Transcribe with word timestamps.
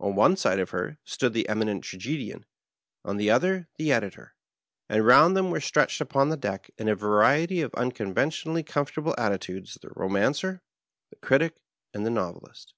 On 0.00 0.16
one 0.16 0.36
side 0.36 0.58
of 0.58 0.70
her 0.70 0.98
stood 1.04 1.34
the 1.34 1.48
Eminent 1.48 1.84
Tragedian, 1.84 2.46
on 3.04 3.16
Uie 3.18 3.32
other 3.32 3.68
the 3.76 3.92
Editor, 3.92 4.34
and 4.88 5.06
round 5.06 5.36
them 5.36 5.52
were 5.52 5.60
stretched 5.60 6.02
npon 6.02 6.30
the 6.30 6.36
deck 6.36 6.72
in 6.78 6.88
a 6.88 6.96
variety 6.96 7.60
of 7.60 7.70
nnconven= 7.70 8.14
tionally 8.30 8.66
comfortable 8.66 9.14
attitudes 9.16 9.78
the 9.80 9.90
Romancer, 9.94 10.62
the 11.10 11.16
Critic, 11.24 11.58
and 11.94 12.04
the 12.04 12.10
Novelist. 12.10 12.74